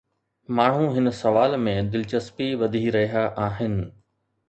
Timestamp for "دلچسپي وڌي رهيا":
1.93-3.25